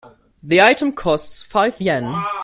[0.41, 2.11] The item costs five Yen.